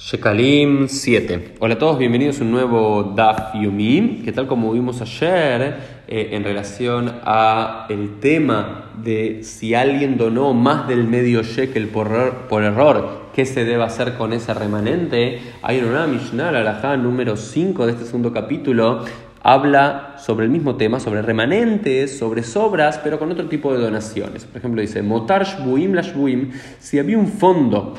Shekalim 0.00 0.88
7. 0.88 1.56
Hola 1.58 1.74
a 1.74 1.78
todos, 1.78 1.98
bienvenidos 1.98 2.40
a 2.40 2.44
un 2.44 2.52
nuevo 2.52 3.12
Daf 3.14 3.54
Yumi, 3.54 4.22
que 4.24 4.32
tal 4.32 4.46
como 4.46 4.72
vimos 4.72 5.02
ayer 5.02 5.76
eh, 6.08 6.30
en 6.32 6.42
relación 6.42 7.16
a 7.22 7.84
el 7.90 8.18
tema 8.18 8.92
de 8.96 9.44
si 9.44 9.74
alguien 9.74 10.16
donó 10.16 10.54
más 10.54 10.88
del 10.88 11.04
medio 11.04 11.42
shekel 11.42 11.88
por 11.88 12.06
error, 12.06 12.46
por 12.48 12.64
error 12.64 13.26
¿qué 13.34 13.44
se 13.44 13.66
debe 13.66 13.84
hacer 13.84 14.14
con 14.14 14.32
ese 14.32 14.54
remanente? 14.54 15.38
Hay 15.60 15.80
una 15.80 16.06
Mishnah, 16.06 16.50
la 16.50 16.96
número 16.96 17.36
5 17.36 17.84
de 17.84 17.92
este 17.92 18.06
segundo 18.06 18.32
capítulo, 18.32 19.04
habla 19.42 20.16
sobre 20.18 20.46
el 20.46 20.50
mismo 20.50 20.76
tema, 20.76 20.98
sobre 20.98 21.20
remanentes, 21.20 22.18
sobre 22.18 22.42
sobras, 22.42 22.98
pero 23.04 23.18
con 23.18 23.30
otro 23.30 23.50
tipo 23.50 23.70
de 23.74 23.80
donaciones. 23.82 24.46
Por 24.46 24.56
ejemplo, 24.56 24.80
dice, 24.80 25.02
Motar 25.02 25.44
Shbuim 25.44 25.92
la 25.92 26.00
Shbuim, 26.00 26.52
si 26.78 26.98
había 26.98 27.18
un 27.18 27.28
fondo 27.28 27.94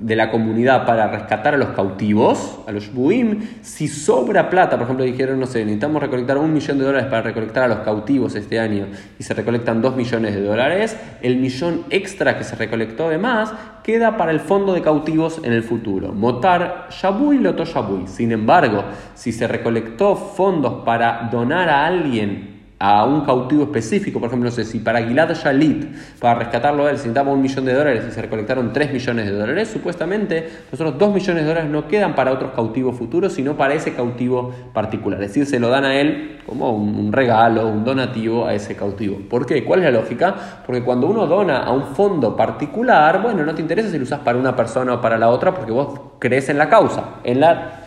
de 0.00 0.16
la 0.16 0.30
comunidad 0.30 0.86
para 0.86 1.08
rescatar 1.08 1.54
a 1.54 1.56
los 1.56 1.68
cautivos, 1.70 2.60
a 2.66 2.72
los 2.72 2.92
buim, 2.92 3.40
si 3.62 3.88
sobra 3.88 4.50
plata, 4.50 4.76
por 4.76 4.84
ejemplo, 4.84 5.04
dijeron, 5.04 5.40
no 5.40 5.46
sé, 5.46 5.60
necesitamos 5.64 6.02
recolectar 6.02 6.38
un 6.38 6.52
millón 6.52 6.78
de 6.78 6.84
dólares 6.84 7.08
para 7.08 7.22
recolectar 7.22 7.64
a 7.64 7.68
los 7.68 7.78
cautivos 7.78 8.34
este 8.34 8.58
año 8.58 8.86
y 9.18 9.22
se 9.22 9.34
recolectan 9.34 9.80
dos 9.80 9.96
millones 9.96 10.34
de 10.34 10.42
dólares, 10.42 10.96
el 11.22 11.36
millón 11.36 11.84
extra 11.90 12.36
que 12.36 12.44
se 12.44 12.56
recolectó 12.56 13.08
de 13.08 13.18
más 13.18 13.52
queda 13.82 14.16
para 14.16 14.30
el 14.30 14.40
fondo 14.40 14.72
de 14.72 14.82
cautivos 14.82 15.40
en 15.44 15.52
el 15.52 15.62
futuro. 15.62 16.12
Motar 16.12 16.88
Shabui 16.90 17.38
Loto 17.38 17.64
Shabui. 17.64 18.06
Sin 18.06 18.32
embargo, 18.32 18.84
si 19.14 19.30
se 19.32 19.46
recolectó 19.46 20.16
fondos 20.16 20.84
para 20.84 21.28
donar 21.30 21.68
a 21.68 21.86
alguien 21.86 22.53
a 22.86 23.02
un 23.04 23.22
cautivo 23.22 23.62
específico, 23.62 24.20
por 24.20 24.26
ejemplo, 24.26 24.50
no 24.50 24.54
sé 24.54 24.66
si 24.66 24.78
para 24.78 25.02
Gilad 25.02 25.32
Shalit, 25.34 25.86
para 26.18 26.38
rescatarlo 26.38 26.84
a 26.84 26.90
él, 26.90 26.98
se 26.98 27.04
necesitaba 27.04 27.32
un 27.32 27.40
millón 27.40 27.64
de 27.64 27.72
dólares 27.72 28.04
y 28.06 28.12
se 28.12 28.20
recolectaron 28.20 28.74
tres 28.74 28.92
millones 28.92 29.24
de 29.24 29.32
dólares, 29.32 29.70
supuestamente 29.70 30.50
nosotros 30.70 30.98
dos 30.98 31.14
millones 31.14 31.44
de 31.44 31.48
dólares 31.48 31.70
no 31.70 31.88
quedan 31.88 32.14
para 32.14 32.30
otros 32.30 32.52
cautivos 32.52 32.94
futuros, 32.94 33.32
sino 33.32 33.56
para 33.56 33.72
ese 33.72 33.94
cautivo 33.94 34.52
particular. 34.74 35.22
Es 35.22 35.28
decir, 35.28 35.46
se 35.46 35.58
lo 35.58 35.70
dan 35.70 35.86
a 35.86 35.94
él 35.98 36.40
como 36.44 36.72
un 36.72 37.10
regalo, 37.10 37.68
un 37.68 37.86
donativo 37.86 38.46
a 38.46 38.52
ese 38.52 38.76
cautivo. 38.76 39.16
¿Por 39.30 39.46
qué? 39.46 39.64
¿Cuál 39.64 39.80
es 39.80 39.86
la 39.86 39.98
lógica? 39.98 40.34
Porque 40.66 40.82
cuando 40.82 41.06
uno 41.06 41.26
dona 41.26 41.60
a 41.60 41.72
un 41.72 41.94
fondo 41.94 42.36
particular, 42.36 43.22
bueno, 43.22 43.46
no 43.46 43.54
te 43.54 43.62
interesa 43.62 43.88
si 43.88 43.96
lo 43.96 44.02
usas 44.02 44.20
para 44.20 44.36
una 44.36 44.54
persona 44.54 44.92
o 44.92 45.00
para 45.00 45.16
la 45.16 45.30
otra, 45.30 45.54
porque 45.54 45.72
vos 45.72 46.00
crees 46.18 46.50
en 46.50 46.58
la 46.58 46.68
causa, 46.68 47.14
en 47.24 47.40
la 47.40 47.80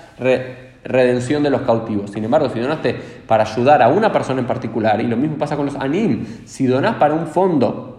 redención 0.87 1.43
de 1.43 1.49
los 1.49 1.61
cautivos. 1.61 2.11
Sin 2.11 2.23
embargo, 2.23 2.49
si 2.49 2.59
donaste 2.59 2.95
para 3.27 3.43
ayudar 3.43 3.81
a 3.81 3.89
una 3.89 4.11
persona 4.11 4.39
en 4.39 4.47
particular, 4.47 4.99
y 5.01 5.07
lo 5.07 5.17
mismo 5.17 5.37
pasa 5.37 5.55
con 5.55 5.65
los 5.65 5.75
anim, 5.75 6.25
si 6.45 6.65
donás 6.65 6.95
para 6.95 7.13
un 7.13 7.27
fondo 7.27 7.93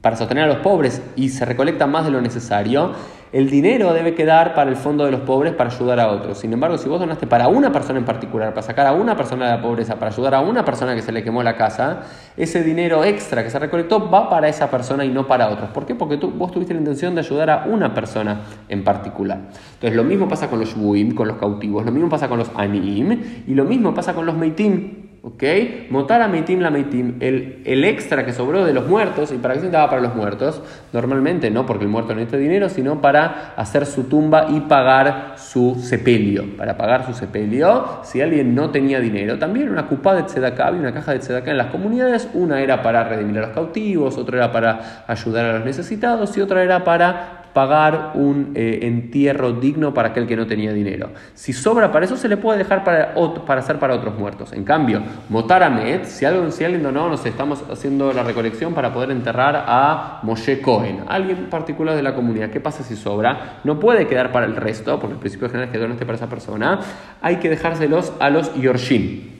para 0.00 0.16
sostener 0.16 0.44
a 0.44 0.46
los 0.48 0.56
pobres 0.58 1.00
y 1.14 1.28
se 1.28 1.44
recolecta 1.44 1.86
más 1.86 2.04
de 2.04 2.10
lo 2.10 2.20
necesario, 2.20 2.92
el 3.32 3.48
dinero 3.48 3.94
debe 3.94 4.14
quedar 4.14 4.54
para 4.54 4.68
el 4.68 4.76
fondo 4.76 5.06
de 5.06 5.10
los 5.10 5.22
pobres 5.22 5.54
para 5.54 5.70
ayudar 5.70 5.98
a 6.00 6.08
otros. 6.08 6.38
Sin 6.38 6.52
embargo, 6.52 6.76
si 6.76 6.86
vos 6.88 7.00
donaste 7.00 7.26
para 7.26 7.48
una 7.48 7.72
persona 7.72 7.98
en 7.98 8.04
particular, 8.04 8.50
para 8.50 8.62
sacar 8.62 8.86
a 8.86 8.92
una 8.92 9.16
persona 9.16 9.46
de 9.46 9.56
la 9.56 9.62
pobreza, 9.62 9.96
para 9.96 10.10
ayudar 10.10 10.34
a 10.34 10.40
una 10.40 10.64
persona 10.66 10.94
que 10.94 11.00
se 11.00 11.12
le 11.12 11.24
quemó 11.24 11.42
la 11.42 11.56
casa, 11.56 12.02
ese 12.36 12.62
dinero 12.62 13.04
extra 13.04 13.42
que 13.42 13.48
se 13.48 13.58
recolectó 13.58 14.10
va 14.10 14.28
para 14.28 14.48
esa 14.48 14.70
persona 14.70 15.04
y 15.06 15.08
no 15.08 15.26
para 15.26 15.48
otros. 15.48 15.70
¿Por 15.70 15.86
qué? 15.86 15.94
Porque 15.94 16.18
tú, 16.18 16.30
vos 16.30 16.52
tuviste 16.52 16.74
la 16.74 16.80
intención 16.80 17.14
de 17.14 17.20
ayudar 17.22 17.48
a 17.48 17.64
una 17.66 17.94
persona 17.94 18.42
en 18.68 18.84
particular. 18.84 19.38
Entonces, 19.74 19.96
lo 19.96 20.04
mismo 20.04 20.28
pasa 20.28 20.50
con 20.50 20.60
los 20.60 20.68
shbuim, 20.68 21.14
con 21.14 21.26
los 21.26 21.38
cautivos, 21.38 21.86
lo 21.86 21.92
mismo 21.92 22.10
pasa 22.10 22.28
con 22.28 22.38
los 22.38 22.50
anim 22.54 23.18
y 23.46 23.54
lo 23.54 23.64
mismo 23.64 23.94
pasa 23.94 24.12
con 24.12 24.26
los 24.26 24.36
meitim. 24.36 25.11
¿Ok? 25.24 25.44
Motar 25.90 26.28
meitim 26.28 26.58
la 26.58 26.70
meitim, 26.70 27.18
el, 27.20 27.62
el 27.64 27.84
extra 27.84 28.26
que 28.26 28.32
sobró 28.32 28.64
de 28.64 28.74
los 28.74 28.88
muertos, 28.88 29.30
¿y 29.30 29.36
para 29.36 29.54
qué 29.54 29.60
se 29.60 29.70
daba 29.70 29.88
para 29.88 30.02
los 30.02 30.16
muertos? 30.16 30.60
Normalmente 30.92 31.48
no 31.48 31.64
porque 31.64 31.84
el 31.84 31.90
muerto 31.90 32.12
no 32.12 32.16
necesita 32.16 32.38
dinero, 32.38 32.68
sino 32.68 33.00
para 33.00 33.54
hacer 33.56 33.86
su 33.86 34.04
tumba 34.04 34.48
y 34.50 34.58
pagar 34.62 35.34
su 35.36 35.76
sepelio. 35.80 36.56
Para 36.56 36.76
pagar 36.76 37.06
su 37.06 37.14
sepelio, 37.14 38.00
si 38.02 38.20
alguien 38.20 38.56
no 38.56 38.70
tenía 38.70 38.98
dinero, 38.98 39.38
también 39.38 39.70
una 39.70 39.86
cupa 39.86 40.16
de 40.16 40.24
tzedakah, 40.24 40.66
había 40.66 40.80
una 40.80 40.92
caja 40.92 41.12
de 41.12 41.20
tzedakah 41.20 41.52
en 41.52 41.58
las 41.58 41.68
comunidades, 41.68 42.28
una 42.34 42.60
era 42.60 42.82
para 42.82 43.04
redimir 43.04 43.38
a 43.38 43.42
los 43.42 43.50
cautivos, 43.50 44.18
otra 44.18 44.38
era 44.38 44.50
para 44.50 45.04
ayudar 45.06 45.46
a 45.46 45.52
los 45.52 45.64
necesitados 45.64 46.36
y 46.36 46.40
otra 46.40 46.64
era 46.64 46.82
para 46.82 47.41
pagar 47.52 48.12
un 48.14 48.52
eh, 48.54 48.80
entierro 48.82 49.52
digno 49.52 49.92
para 49.92 50.08
aquel 50.08 50.26
que 50.26 50.36
no 50.36 50.46
tenía 50.46 50.72
dinero. 50.72 51.10
Si 51.34 51.52
sobra 51.52 51.92
para 51.92 52.04
eso, 52.04 52.16
se 52.16 52.28
le 52.28 52.36
puede 52.36 52.58
dejar 52.58 52.84
para, 52.84 53.14
para 53.46 53.60
hacer 53.60 53.78
para 53.78 53.94
otros 53.94 54.18
muertos. 54.18 54.52
En 54.52 54.64
cambio, 54.64 55.02
Motaramet, 55.28 56.04
si, 56.04 56.24
si 56.50 56.64
alguien 56.64 56.82
donó, 56.82 57.08
nos 57.08 57.24
estamos 57.26 57.62
haciendo 57.70 58.12
la 58.12 58.22
recolección 58.22 58.74
para 58.74 58.92
poder 58.92 59.10
enterrar 59.10 59.64
a 59.66 60.20
Moshe 60.22 60.60
Cohen, 60.60 61.04
alguien 61.08 61.50
particular 61.50 61.94
de 61.94 62.02
la 62.02 62.14
comunidad. 62.14 62.50
¿Qué 62.50 62.60
pasa 62.60 62.82
si 62.82 62.96
sobra? 62.96 63.60
No 63.64 63.78
puede 63.78 64.06
quedar 64.06 64.32
para 64.32 64.46
el 64.46 64.56
resto, 64.56 64.98
porque 64.98 65.14
el 65.14 65.20
principio 65.20 65.48
general 65.48 65.68
es 65.68 65.72
que 65.72 65.78
donaste 65.78 66.06
para 66.06 66.16
esa 66.16 66.28
persona. 66.28 66.80
Hay 67.20 67.36
que 67.36 67.48
dejárselos 67.48 68.12
a 68.18 68.30
los 68.30 68.54
Yorshin. 68.54 69.32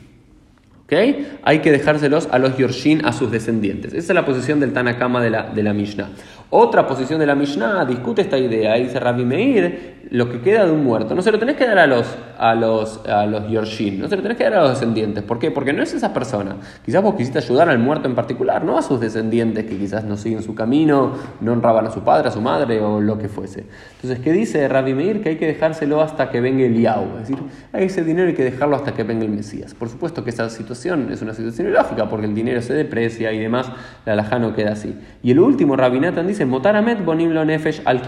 Hay 1.42 1.60
que 1.60 1.72
dejárselos 1.72 2.28
a 2.30 2.38
los 2.38 2.58
Yorshin, 2.58 3.06
a 3.06 3.12
sus 3.12 3.30
descendientes. 3.30 3.94
Esa 3.94 4.12
es 4.12 4.14
la 4.14 4.26
posición 4.26 4.60
del 4.60 4.74
Tanakama 4.74 5.22
de 5.22 5.62
la 5.62 5.72
Mishnah. 5.72 6.10
Otra 6.54 6.86
posición 6.86 7.18
de 7.18 7.24
la 7.24 7.34
Mishnah 7.34 7.86
discute 7.86 8.20
esta 8.20 8.36
idea. 8.36 8.74
Dice 8.74 9.00
Rabbi 9.00 9.24
Meir, 9.24 10.02
lo 10.10 10.28
que 10.28 10.42
queda 10.42 10.66
de 10.66 10.72
un 10.72 10.84
muerto, 10.84 11.14
no 11.14 11.22
se 11.22 11.32
lo 11.32 11.38
tenés 11.38 11.56
que 11.56 11.66
dar 11.66 11.78
a 11.78 11.86
los, 11.86 12.06
a 12.36 12.54
los, 12.54 13.00
a 13.06 13.24
los 13.24 13.50
Yorshin, 13.50 13.98
no 13.98 14.06
se 14.06 14.16
lo 14.16 14.22
tenés 14.22 14.36
que 14.36 14.44
dar 14.44 14.54
a 14.56 14.60
los 14.60 14.70
descendientes. 14.72 15.24
¿Por 15.24 15.38
qué? 15.38 15.50
Porque 15.50 15.72
no 15.72 15.82
es 15.82 15.94
esa 15.94 16.12
persona. 16.12 16.56
Quizás 16.84 17.02
vos 17.02 17.14
quisiste 17.14 17.38
ayudar 17.38 17.70
al 17.70 17.78
muerto 17.78 18.06
en 18.06 18.14
particular, 18.14 18.64
no 18.64 18.76
a 18.76 18.82
sus 18.82 19.00
descendientes 19.00 19.64
que 19.64 19.78
quizás 19.78 20.04
no 20.04 20.18
siguen 20.18 20.42
su 20.42 20.54
camino, 20.54 21.14
no 21.40 21.52
honraban 21.52 21.86
a 21.86 21.90
su 21.90 22.00
padre, 22.00 22.28
a 22.28 22.30
su 22.30 22.42
madre 22.42 22.82
o 22.82 23.00
lo 23.00 23.16
que 23.16 23.30
fuese. 23.30 23.64
Entonces, 23.94 24.18
¿qué 24.22 24.32
dice 24.32 24.68
Rabbi 24.68 24.92
Meir? 24.92 25.22
Que 25.22 25.30
hay 25.30 25.36
que 25.36 25.46
dejárselo 25.46 26.02
hasta 26.02 26.28
que 26.28 26.42
venga 26.42 26.64
el 26.64 26.78
Yahweh. 26.78 27.22
Es 27.22 27.28
decir, 27.28 27.38
hay 27.72 27.84
ese 27.84 28.04
dinero 28.04 28.28
hay 28.28 28.34
que 28.34 28.44
dejarlo 28.44 28.76
hasta 28.76 28.92
que 28.92 29.04
venga 29.04 29.24
el 29.24 29.30
Mesías. 29.30 29.72
Por 29.72 29.88
supuesto 29.88 30.22
que 30.22 30.28
esa 30.28 30.50
situación 30.50 31.10
es 31.10 31.22
una 31.22 31.32
situación 31.32 31.68
ilógica 31.68 32.10
porque 32.10 32.26
el 32.26 32.34
dinero 32.34 32.60
se 32.60 32.74
deprecia 32.74 33.32
y 33.32 33.38
demás, 33.38 33.72
la 34.04 34.12
alajá 34.12 34.38
no 34.38 34.54
queda 34.54 34.72
así. 34.72 34.94
Y 35.22 35.30
el 35.30 35.38
último, 35.38 35.76
Rabbi 35.76 35.98
Nathan 35.98 36.26
Motaramet 36.46 37.04
bonim 37.04 37.30
lo 37.30 37.44
nefesh 37.44 37.82
al. 37.84 38.02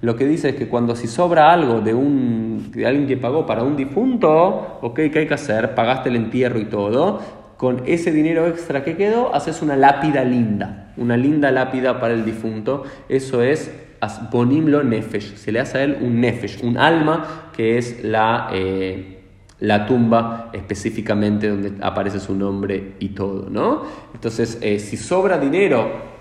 Lo 0.00 0.16
que 0.16 0.26
dice 0.26 0.50
es 0.50 0.56
que 0.56 0.68
cuando 0.68 0.96
si 0.96 1.06
sobra 1.06 1.52
algo 1.52 1.80
de, 1.80 1.94
un, 1.94 2.70
de 2.70 2.86
alguien 2.86 3.06
que 3.06 3.16
pagó 3.16 3.46
para 3.46 3.62
un 3.62 3.76
difunto, 3.76 4.78
ok, 4.80 4.94
¿qué 5.12 5.20
hay 5.20 5.26
que 5.26 5.34
hacer? 5.34 5.74
Pagaste 5.74 6.08
el 6.08 6.16
entierro 6.16 6.58
y 6.58 6.66
todo. 6.66 7.20
Con 7.56 7.82
ese 7.86 8.12
dinero 8.12 8.46
extra 8.46 8.84
que 8.84 8.96
quedó, 8.96 9.34
haces 9.34 9.62
una 9.62 9.76
lápida 9.76 10.24
linda, 10.24 10.92
una 10.96 11.16
linda 11.16 11.50
lápida 11.50 12.00
para 12.00 12.14
el 12.14 12.24
difunto. 12.24 12.84
Eso 13.08 13.42
es 13.42 13.72
bonimlo 14.30 14.82
nefesh. 14.82 15.34
Se 15.36 15.52
le 15.52 15.60
hace 15.60 15.78
a 15.78 15.84
él 15.84 15.98
un 16.00 16.20
nefesh, 16.20 16.62
un 16.62 16.78
alma 16.78 17.50
que 17.56 17.78
es 17.78 18.04
la, 18.04 18.48
eh, 18.52 19.22
la 19.60 19.86
tumba 19.86 20.50
específicamente 20.52 21.48
donde 21.48 21.72
aparece 21.80 22.20
su 22.20 22.34
nombre 22.34 22.94
y 22.98 23.10
todo, 23.10 23.48
¿no? 23.48 23.82
Entonces, 24.12 24.58
eh, 24.60 24.78
si 24.78 24.96
sobra 24.96 25.38
dinero 25.38 26.13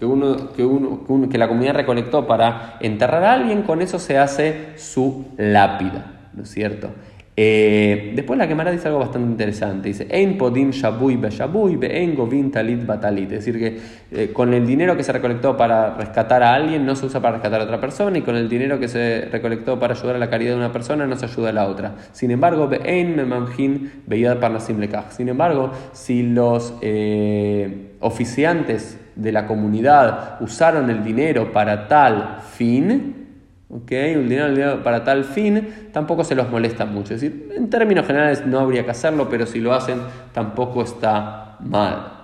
que, 0.00 0.06
uno, 0.06 0.52
que, 0.54 0.64
uno, 0.64 1.28
que, 1.28 1.36
la 1.36 1.46
comunidad 1.46 1.74
recolectó 1.74 2.26
para 2.26 2.78
enterrar 2.80 3.22
a 3.22 3.34
alguien, 3.34 3.62
con 3.62 3.82
eso 3.82 3.98
se 3.98 4.16
hace 4.16 4.70
su 4.76 5.26
lápida, 5.36 6.30
¿no 6.32 6.44
es 6.44 6.48
cierto? 6.48 6.88
Eh, 7.36 8.12
después 8.14 8.38
la 8.38 8.48
quemara 8.48 8.70
dice 8.70 8.88
algo 8.88 9.00
bastante 9.00 9.30
interesante. 9.30 9.88
Dice, 9.88 10.06
Ein 10.10 10.36
podim 10.36 10.70
shabuy 10.70 11.16
be 11.16 11.30
shabuy 11.30 11.76
be 11.76 12.50
talit 12.50 12.84
batalit. 12.84 13.32
Es 13.32 13.44
decir, 13.44 13.58
que 13.58 13.78
eh, 14.10 14.32
con 14.32 14.52
el 14.52 14.66
dinero 14.66 14.96
que 14.96 15.04
se 15.04 15.12
recolectó 15.12 15.56
para 15.56 15.94
rescatar 15.96 16.42
a 16.42 16.54
alguien 16.54 16.84
no 16.84 16.96
se 16.96 17.06
usa 17.06 17.20
para 17.20 17.34
rescatar 17.34 17.60
a 17.60 17.64
otra 17.64 17.80
persona 17.80 18.18
y 18.18 18.22
con 18.22 18.36
el 18.36 18.48
dinero 18.48 18.78
que 18.78 18.88
se 18.88 19.28
recolectó 19.30 19.78
para 19.78 19.94
ayudar 19.94 20.16
a 20.16 20.18
la 20.18 20.28
caridad 20.28 20.52
de 20.52 20.58
una 20.58 20.72
persona 20.72 21.06
no 21.06 21.16
se 21.16 21.26
ayuda 21.26 21.50
a 21.50 21.52
la 21.52 21.66
otra. 21.68 21.94
Sin 22.12 22.30
embargo, 22.30 22.68
memamhin 22.68 24.02
beyad 24.06 24.38
parnasim 24.38 24.78
lekach. 24.78 25.10
Sin 25.10 25.28
embargo, 25.28 25.72
si 25.92 26.22
los 26.22 26.74
eh, 26.82 27.92
oficiantes 28.00 28.98
de 29.20 29.32
la 29.32 29.46
comunidad 29.46 30.40
usaron 30.40 30.90
el 30.90 31.04
dinero 31.04 31.52
para 31.52 31.88
tal 31.88 32.38
fin, 32.52 33.26
¿okay? 33.68 34.14
el 34.14 34.28
dinero 34.28 34.82
para 34.82 35.04
tal 35.04 35.24
fin, 35.24 35.90
tampoco 35.92 36.24
se 36.24 36.34
los 36.34 36.50
molesta 36.50 36.86
mucho. 36.86 37.14
Es 37.14 37.20
decir, 37.20 37.52
en 37.54 37.68
términos 37.68 38.06
generales 38.06 38.46
no 38.46 38.58
habría 38.58 38.84
que 38.84 38.90
hacerlo, 38.90 39.28
pero 39.28 39.46
si 39.46 39.60
lo 39.60 39.72
hacen 39.74 40.00
tampoco 40.32 40.82
está 40.82 41.56
mal. 41.60 42.19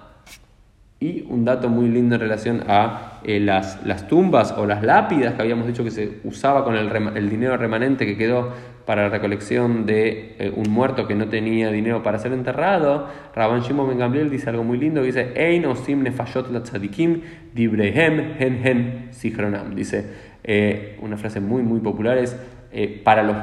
Y 0.98 1.26
un 1.28 1.44
dato 1.44 1.68
muy 1.68 1.88
lindo 1.88 2.14
en 2.14 2.22
relación 2.22 2.62
a 2.68 3.20
eh, 3.22 3.38
las, 3.38 3.84
las, 3.84 4.08
tumbas 4.08 4.52
o 4.56 4.64
las 4.64 4.82
lápidas 4.82 5.34
que 5.34 5.42
habíamos 5.42 5.66
dicho 5.66 5.84
que 5.84 5.90
se 5.90 6.20
usaba 6.24 6.64
con 6.64 6.74
el, 6.74 7.28
dinero 7.28 7.58
remanente 7.58 8.06
que 8.06 8.16
quedó 8.16 8.52
para 8.86 9.02
la 9.02 9.08
recolección 9.10 9.84
de 9.84 10.36
eh, 10.38 10.50
un 10.56 10.72
muerto 10.72 11.06
que 11.06 11.14
no 11.14 11.28
tenía 11.28 11.70
dinero 11.70 12.02
para 12.02 12.18
ser 12.18 12.32
enterrado. 12.32 13.08
Rabban 13.34 13.60
Shimon 13.60 13.88
Ben 13.88 13.98
Gamliel 13.98 14.30
dice 14.30 14.48
algo 14.48 14.64
muy 14.64 14.78
lindo, 14.78 15.02
dice, 15.02 15.34
Ein 15.36 15.66
osim 15.66 16.02
nefashot 16.02 16.50
la 16.50 16.62
tzadikim 16.62 17.20
dibrehem 17.52 18.36
hen 18.38 19.08
sichronam. 19.10 19.74
Dice, 19.74 20.02
eh, 20.44 20.96
una 21.02 21.18
frase 21.18 21.40
muy 21.40 21.62
muy 21.62 21.80
popular 21.80 22.16
es, 22.16 22.40
para, 23.04 23.22
los 23.22 23.36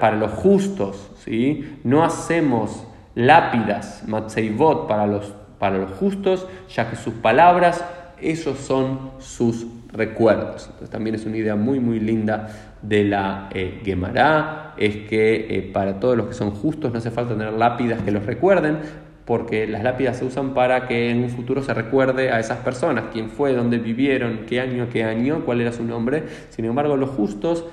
para 0.00 0.16
los 0.16 0.32
justos, 0.32 1.12
¿sí? 1.18 1.78
no 1.84 2.04
hacemos 2.04 2.86
lápidas, 3.14 4.04
matzeivot, 4.06 4.88
para 4.88 5.06
los 5.06 5.34
para 5.58 5.78
los 5.78 5.90
justos, 5.92 6.46
ya 6.74 6.90
que 6.90 6.96
sus 6.96 7.14
palabras, 7.14 7.84
esos 8.20 8.58
son 8.58 9.12
sus 9.18 9.66
recuerdos. 9.92 10.66
Entonces 10.66 10.90
también 10.90 11.14
es 11.14 11.26
una 11.26 11.36
idea 11.36 11.56
muy 11.56 11.80
muy 11.80 12.00
linda 12.00 12.48
de 12.82 13.04
la 13.04 13.48
eh, 13.52 13.80
Gemara, 13.84 14.74
es 14.76 14.96
que 15.08 15.46
eh, 15.50 15.70
para 15.72 15.98
todos 15.98 16.16
los 16.16 16.26
que 16.26 16.34
son 16.34 16.50
justos 16.50 16.92
no 16.92 16.98
hace 16.98 17.10
falta 17.10 17.34
tener 17.34 17.52
lápidas 17.52 18.02
que 18.02 18.10
los 18.10 18.24
recuerden, 18.26 18.78
porque 19.24 19.66
las 19.66 19.82
lápidas 19.82 20.18
se 20.18 20.24
usan 20.24 20.54
para 20.54 20.86
que 20.86 21.10
en 21.10 21.24
un 21.24 21.30
futuro 21.30 21.62
se 21.62 21.74
recuerde 21.74 22.30
a 22.30 22.38
esas 22.38 22.58
personas, 22.58 23.06
quién 23.12 23.30
fue, 23.30 23.54
dónde 23.54 23.78
vivieron, 23.78 24.40
qué 24.46 24.60
año, 24.60 24.88
qué 24.92 25.02
año, 25.02 25.44
cuál 25.44 25.60
era 25.60 25.72
su 25.72 25.82
nombre. 25.82 26.24
Sin 26.50 26.64
embargo, 26.64 26.96
los 26.96 27.10
justos 27.10 27.64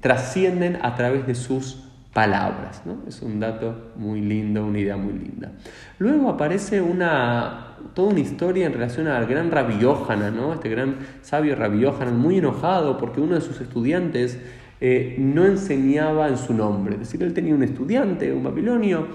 trascienden 0.00 0.78
a 0.82 0.94
través 0.96 1.26
de 1.26 1.34
sus 1.34 1.89
palabras. 2.12 2.82
¿no? 2.84 3.02
Es 3.06 3.22
un 3.22 3.40
dato 3.40 3.92
muy 3.96 4.20
lindo, 4.20 4.64
una 4.64 4.78
idea 4.78 4.96
muy 4.96 5.12
linda. 5.12 5.52
Luego 5.98 6.28
aparece 6.30 6.80
una, 6.80 7.76
toda 7.94 8.10
una 8.10 8.20
historia 8.20 8.66
en 8.66 8.72
relación 8.72 9.06
al 9.06 9.26
gran 9.26 9.50
Rabbi 9.50 9.78
Yohanan, 9.78 10.36
¿no? 10.36 10.52
este 10.52 10.68
gran 10.68 10.96
sabio 11.22 11.54
Rabbi 11.54 11.80
Yohanan, 11.80 12.18
muy 12.18 12.38
enojado 12.38 12.98
porque 12.98 13.20
uno 13.20 13.34
de 13.34 13.40
sus 13.40 13.60
estudiantes 13.60 14.38
eh, 14.80 15.16
no 15.18 15.44
enseñaba 15.44 16.28
en 16.28 16.36
su 16.36 16.52
nombre. 16.52 16.94
Es 16.94 17.00
decir, 17.00 17.22
él 17.22 17.32
tenía 17.32 17.54
un 17.54 17.62
estudiante, 17.62 18.32
un 18.32 18.42
babilonio, 18.42 19.06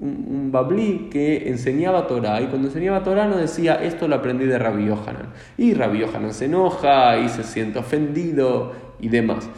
un, 0.00 0.26
un 0.28 0.52
bablí 0.52 1.10
que 1.12 1.48
enseñaba 1.48 2.06
Torah 2.06 2.40
y 2.40 2.46
cuando 2.46 2.68
enseñaba 2.68 3.04
Torah 3.04 3.28
no 3.28 3.36
decía 3.36 3.74
esto 3.74 4.08
lo 4.08 4.16
aprendí 4.16 4.46
de 4.46 4.58
Rabbi 4.58 4.86
Yohanan. 4.86 5.28
Y 5.58 5.74
Rabbi 5.74 6.00
Yohanan 6.00 6.32
se 6.32 6.46
enoja 6.46 7.18
y 7.18 7.28
se 7.28 7.44
siente 7.44 7.78
ofendido 7.78 8.72
y 9.00 9.08
demás. 9.08 9.48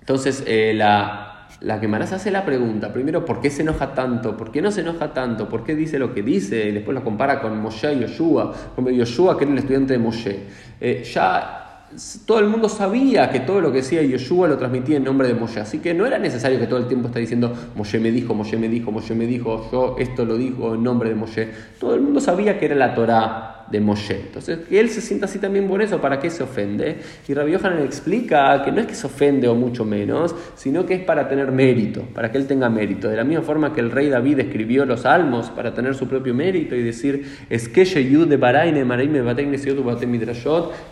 Entonces, 0.00 0.44
eh, 0.46 0.72
la, 0.74 1.23
la 1.60 2.06
se 2.06 2.14
hace 2.14 2.30
la 2.30 2.44
pregunta, 2.44 2.92
primero, 2.92 3.24
¿por 3.24 3.40
qué 3.40 3.50
se 3.50 3.62
enoja 3.62 3.94
tanto? 3.94 4.36
¿Por 4.36 4.50
qué 4.50 4.60
no 4.60 4.70
se 4.70 4.82
enoja 4.82 5.12
tanto? 5.14 5.48
¿Por 5.48 5.64
qué 5.64 5.74
dice 5.74 5.98
lo 5.98 6.12
que 6.12 6.22
dice? 6.22 6.68
Y 6.68 6.72
después 6.72 6.94
lo 6.94 7.02
compara 7.02 7.40
con 7.40 7.58
Moshe 7.60 7.94
y 7.94 8.00
Yoshua, 8.00 8.52
con 8.74 8.86
Yoshua 8.86 9.38
que 9.38 9.44
era 9.44 9.52
el 9.52 9.58
estudiante 9.58 9.94
de 9.94 9.98
Moshe. 9.98 10.40
Eh, 10.80 11.02
ya 11.04 11.88
todo 12.26 12.40
el 12.40 12.48
mundo 12.48 12.68
sabía 12.68 13.30
que 13.30 13.40
todo 13.40 13.60
lo 13.60 13.70
que 13.70 13.78
decía 13.78 14.02
Yoshua 14.02 14.48
lo 14.48 14.58
transmitía 14.58 14.96
en 14.96 15.04
nombre 15.04 15.28
de 15.28 15.34
Moshe, 15.34 15.60
así 15.60 15.78
que 15.78 15.94
no 15.94 16.06
era 16.06 16.18
necesario 16.18 16.58
que 16.58 16.66
todo 16.66 16.80
el 16.80 16.88
tiempo 16.88 17.06
esté 17.08 17.20
diciendo 17.20 17.54
Moshe 17.76 18.00
me 18.00 18.10
dijo, 18.10 18.34
Moshe 18.34 18.56
me 18.58 18.68
dijo, 18.68 18.90
Moshe 18.90 19.14
me 19.14 19.26
dijo, 19.26 19.68
yo 19.70 19.96
esto 19.98 20.24
lo 20.24 20.36
digo 20.36 20.74
en 20.74 20.82
nombre 20.82 21.08
de 21.08 21.14
Moshe. 21.14 21.48
Todo 21.78 21.94
el 21.94 22.00
mundo 22.00 22.20
sabía 22.20 22.58
que 22.58 22.66
era 22.66 22.74
la 22.74 22.94
Torah 22.94 23.53
de 23.70 23.80
Moshe. 23.80 24.20
Entonces, 24.26 24.58
que 24.68 24.78
él 24.78 24.88
se 24.90 25.00
sienta 25.00 25.26
así 25.26 25.38
también 25.38 25.66
por 25.66 25.80
eso, 25.82 26.00
¿para 26.00 26.18
qué 26.18 26.30
se 26.30 26.42
ofende? 26.42 26.98
Y 27.28 27.34
Rabbi 27.34 27.52
Yohanan 27.52 27.82
explica 27.82 28.62
que 28.62 28.72
no 28.72 28.80
es 28.80 28.86
que 28.86 28.94
se 28.94 29.06
ofende 29.06 29.48
o 29.48 29.54
mucho 29.54 29.84
menos, 29.84 30.34
sino 30.54 30.84
que 30.84 30.94
es 30.94 31.00
para 31.00 31.28
tener 31.28 31.52
mérito, 31.52 32.02
para 32.14 32.30
que 32.30 32.38
él 32.38 32.46
tenga 32.46 32.68
mérito. 32.68 33.08
De 33.08 33.16
la 33.16 33.24
misma 33.24 33.42
forma 33.42 33.72
que 33.72 33.80
el 33.80 33.90
rey 33.90 34.08
David 34.08 34.40
escribió 34.40 34.84
los 34.84 35.00
salmos 35.00 35.50
para 35.50 35.74
tener 35.74 35.94
su 35.94 36.08
propio 36.08 36.34
mérito 36.34 36.74
y 36.74 36.82
decir, 36.82 37.24
es 37.48 37.68
que 37.68 37.84
de 37.84 38.36
Baraine, 38.36 38.84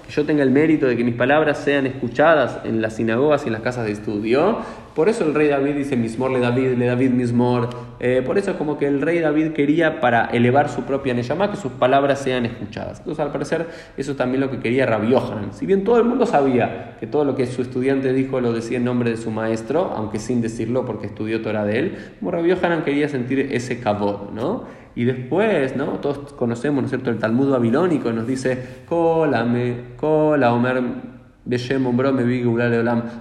que 0.07 0.13
yo 0.13 0.25
tenga 0.25 0.43
el 0.43 0.51
mérito 0.51 0.87
de 0.87 0.97
que 0.97 1.05
mis 1.05 1.15
palabras 1.15 1.59
sean 1.59 1.87
escuchadas 1.87 2.61
en 2.65 2.81
las 2.81 2.97
sinagogas 2.97 3.45
y 3.45 3.47
en 3.49 3.53
las 3.53 3.63
casas 3.63 3.87
de 3.87 3.93
estudio. 3.93 4.59
Por 4.95 5.09
eso 5.09 5.25
el 5.25 5.33
rey 5.33 5.49
David 5.49 5.75
dice 5.75 5.97
Mismor 5.97 6.31
le 6.31 6.41
David, 6.41 6.77
le 6.77 6.87
David 6.87 7.11
Mismor. 7.11 7.71
Eh, 7.99 8.23
por 8.25 8.37
eso 8.37 8.51
es 8.51 8.57
como 8.59 8.77
que 8.77 8.87
el 8.87 9.01
rey 9.01 9.21
David 9.21 9.53
quería 9.53 10.01
para 10.01 10.27
elevar 10.27 10.69
su 10.69 10.83
propia 10.83 11.15
Neyamá 11.15 11.51
que 11.51 11.57
sus 11.57 11.73
palabras 11.73 12.19
sean 12.19 12.45
escuchadas. 12.45 12.99
Entonces 12.99 13.25
al 13.25 13.33
parecer 13.33 13.69
eso 13.97 14.11
es 14.13 14.17
también 14.19 14.41
lo 14.41 14.51
que 14.51 14.59
quería 14.61 14.85
Rabbi 14.85 15.11
Yohanan. 15.11 15.55
Si 15.55 15.65
bien 15.65 15.85
todo 15.85 15.97
el 15.97 16.05
mundo 16.05 16.27
sabía 16.27 16.97
que 17.01 17.07
todo 17.07 17.25
lo 17.25 17.35
que 17.35 17.47
su 17.47 17.63
estudiante 17.63 18.13
dijo 18.13 18.41
lo 18.41 18.53
decía 18.53 18.77
en 18.77 18.85
nombre 18.85 19.11
de 19.11 19.17
su 19.17 19.31
maestro, 19.31 19.93
aunque 19.97 20.19
sin 20.19 20.43
decirlo 20.43 20.85
porque 20.85 21.07
estudió 21.07 21.41
Torah 21.41 21.65
de 21.65 21.79
él, 21.79 21.97
como 22.19 22.31
Rabbi 22.31 22.51
Yohanan 22.51 22.85
quería 22.85 23.09
sentir 23.09 23.49
ese 23.53 23.81
cabot, 23.81 24.31
¿no? 24.33 24.65
Y 24.95 25.05
después, 25.05 25.75
¿no? 25.75 25.87
Todos 26.01 26.35
conocemos, 26.35 26.83
¿no 26.83 26.87
es 26.87 26.91
cierto?, 26.91 27.09
el 27.09 27.19
Talmud 27.19 27.51
babilónico 27.51 28.13
nos 28.13 28.27
dice, 28.27 28.63
Kolame, 28.87 29.95
Kola 29.97 30.53
Omer 30.53 30.83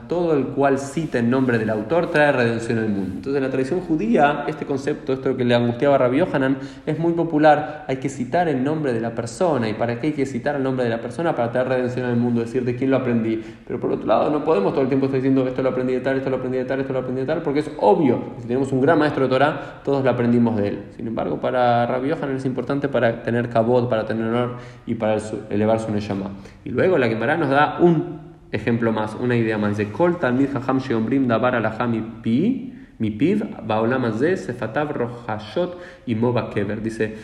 todo 0.07 0.33
el 0.37 0.45
cual 0.47 0.77
cita 0.77 1.17
en 1.19 1.29
nombre 1.29 1.57
del 1.57 1.69
autor 1.69 2.11
trae 2.11 2.31
redención 2.31 2.77
al 2.77 2.89
mundo. 2.89 3.13
Entonces 3.15 3.35
en 3.35 3.43
la 3.43 3.49
tradición 3.49 3.81
judía, 3.81 4.45
este 4.47 4.65
concepto, 4.65 5.13
esto 5.13 5.35
que 5.35 5.43
le 5.43 5.55
angustiaba 5.55 5.95
a 5.95 5.97
Rabbi 5.97 6.19
Yohanan, 6.19 6.57
es 6.85 6.99
muy 6.99 7.13
popular. 7.13 7.85
Hay 7.87 7.97
que 7.97 8.09
citar 8.09 8.47
el 8.47 8.63
nombre 8.63 8.93
de 8.93 9.01
la 9.01 9.15
persona. 9.15 9.67
¿Y 9.69 9.73
para 9.73 9.99
qué 9.99 10.07
hay 10.07 10.13
que 10.13 10.25
citar 10.27 10.55
el 10.55 10.63
nombre 10.63 10.83
de 10.83 10.91
la 10.91 11.01
persona? 11.01 11.35
Para 11.35 11.51
traer 11.51 11.67
redención 11.67 12.05
al 12.05 12.17
mundo, 12.17 12.41
decir 12.41 12.63
de 12.63 12.75
quién 12.75 12.91
lo 12.91 12.97
aprendí. 12.97 13.41
Pero 13.65 13.79
por 13.79 13.91
otro 13.91 14.05
lado, 14.05 14.29
no 14.29 14.43
podemos 14.43 14.73
todo 14.73 14.83
el 14.83 14.87
tiempo 14.87 15.07
estar 15.07 15.19
diciendo 15.19 15.47
esto 15.47 15.63
lo 15.63 15.69
aprendí 15.69 15.93
de 15.93 16.01
tal, 16.01 16.17
esto 16.17 16.29
lo 16.29 16.37
aprendí 16.37 16.57
de 16.59 16.65
tal, 16.65 16.79
esto 16.79 16.93
lo 16.93 16.99
aprendí 16.99 17.21
de 17.21 17.27
tal, 17.27 17.41
porque 17.41 17.61
es 17.61 17.71
obvio. 17.79 18.21
Si 18.39 18.47
tenemos 18.47 18.71
un 18.71 18.81
gran 18.81 18.99
maestro 18.99 19.23
de 19.23 19.29
Torah, 19.29 19.81
todos 19.83 20.03
lo 20.03 20.09
aprendimos 20.09 20.57
de 20.57 20.67
él. 20.67 20.83
Sin 20.95 21.07
embargo, 21.07 21.39
para 21.39 21.87
Rabbi 21.87 22.09
Yohanan 22.09 22.35
es 22.35 22.45
importante 22.45 22.87
para 22.87 23.23
tener 23.23 23.49
cabot, 23.49 23.89
para 23.89 24.05
tener 24.05 24.25
honor 24.25 24.57
y 24.85 24.95
para 24.95 25.17
elevar 25.49 25.79
su 25.79 25.91
neyama. 25.91 26.31
Y 26.63 26.69
luego 26.69 26.97
la 26.97 27.07
Gemara 27.07 27.37
nos 27.37 27.49
da 27.49 27.77
un 27.79 28.10
ejemplo 28.51 28.91
más, 28.91 29.15
una 29.15 29.35
idea 29.35 29.57
más. 29.57 29.77
Dice, 29.77 29.91
Kol 29.91 30.19
talmid 30.19 30.55
hacham 30.55 30.79
sheomrim 30.79 31.27
davar 31.27 31.55
alahami 31.55 32.01
pi, 32.21 32.73
mi 32.99 33.11
piv, 33.11 33.43
baolam 33.65 34.11
sefatav 34.13 34.91
rohashot 34.91 35.77
y 36.05 36.15
mova 36.15 36.49
kever. 36.49 36.81
Dice, 36.81 37.15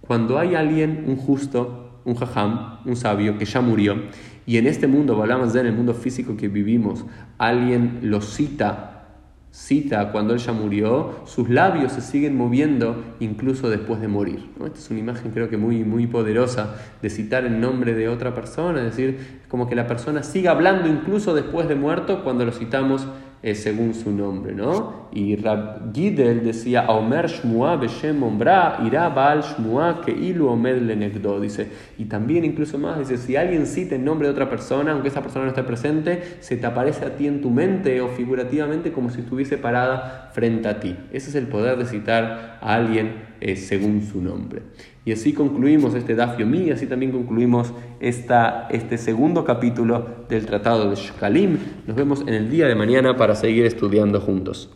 cuando 0.00 0.38
hay 0.38 0.54
alguien, 0.54 1.04
un 1.06 1.16
justo, 1.16 2.00
un 2.04 2.14
jajam, 2.14 2.78
un 2.84 2.96
sabio, 2.96 3.36
que 3.36 3.44
ya 3.44 3.60
murió, 3.60 3.96
y 4.46 4.56
en 4.56 4.66
este 4.66 4.86
mundo, 4.86 5.16
baolam 5.16 5.48
en 5.50 5.66
el 5.66 5.72
mundo 5.72 5.94
físico 5.94 6.36
que 6.36 6.48
vivimos, 6.48 7.04
alguien 7.36 8.00
lo 8.02 8.20
cita 8.20 8.97
cita 9.58 10.12
cuando 10.12 10.34
él 10.34 10.38
ya 10.38 10.52
murió, 10.52 11.16
sus 11.26 11.50
labios 11.50 11.92
se 11.92 12.00
siguen 12.00 12.36
moviendo 12.36 13.02
incluso 13.18 13.68
después 13.68 14.00
de 14.00 14.06
morir. 14.06 14.48
Esta 14.64 14.78
es 14.78 14.90
una 14.90 15.00
imagen 15.00 15.32
creo 15.32 15.50
que 15.50 15.56
muy, 15.56 15.82
muy 15.82 16.06
poderosa 16.06 16.76
de 17.02 17.10
citar 17.10 17.44
el 17.44 17.60
nombre 17.60 17.94
de 17.94 18.08
otra 18.08 18.34
persona, 18.34 18.78
es 18.78 18.96
decir, 18.96 19.40
como 19.48 19.68
que 19.68 19.74
la 19.74 19.88
persona 19.88 20.22
siga 20.22 20.52
hablando 20.52 20.88
incluso 20.88 21.34
después 21.34 21.68
de 21.68 21.74
muerto 21.74 22.22
cuando 22.22 22.44
lo 22.44 22.52
citamos 22.52 23.06
eh, 23.42 23.54
según 23.54 23.94
su 23.94 24.10
nombre, 24.10 24.52
¿no? 24.52 25.08
Y 25.12 25.36
Rab 25.36 25.94
Gidel 25.94 26.44
decía, 26.44 26.86
Omer 26.88 27.28
Shmua 27.28 27.76
Beshem 27.76 28.22
Ombra, 28.22 28.80
irá 28.84 29.08
Baal 29.08 29.42
Shmua 29.42 30.00
que 30.04 30.10
ilu 30.10 30.48
Omed 30.48 30.82
Lenegdo. 30.82 31.40
Dice, 31.40 31.68
y 31.98 32.06
también 32.06 32.44
incluso 32.44 32.78
más, 32.78 32.98
dice, 32.98 33.16
si 33.16 33.36
alguien 33.36 33.66
cita 33.66 33.94
el 33.94 34.04
nombre 34.04 34.26
de 34.26 34.32
otra 34.32 34.50
persona, 34.50 34.92
aunque 34.92 35.08
esa 35.08 35.22
persona 35.22 35.44
no 35.44 35.50
esté 35.50 35.62
presente, 35.62 36.22
se 36.40 36.56
te 36.56 36.66
aparece 36.66 37.04
a 37.04 37.16
ti 37.16 37.26
en 37.26 37.40
tu 37.40 37.50
mente 37.50 38.00
o 38.00 38.08
figurativamente 38.08 38.92
como 38.92 39.10
si 39.10 39.20
estuviese 39.20 39.56
parada 39.56 40.30
frente 40.32 40.68
a 40.68 40.80
ti. 40.80 40.96
Ese 41.12 41.30
es 41.30 41.36
el 41.36 41.46
poder 41.46 41.78
de 41.78 41.86
citar 41.86 42.58
a 42.60 42.74
alguien 42.74 43.28
eh, 43.40 43.54
según 43.54 44.02
su 44.02 44.20
nombre. 44.20 44.62
Y 45.08 45.12
así 45.12 45.32
concluimos 45.32 45.94
este 45.94 46.14
Daf 46.14 46.38
y 46.38 46.70
así 46.70 46.86
también 46.86 47.12
concluimos 47.12 47.72
esta, 47.98 48.68
este 48.70 48.98
segundo 48.98 49.42
capítulo 49.42 50.06
del 50.28 50.44
Tratado 50.44 50.90
de 50.90 50.96
Shkalim. 50.96 51.56
Nos 51.86 51.96
vemos 51.96 52.20
en 52.20 52.34
el 52.34 52.50
día 52.50 52.66
de 52.66 52.74
mañana 52.74 53.16
para 53.16 53.34
seguir 53.34 53.64
estudiando 53.64 54.20
juntos. 54.20 54.68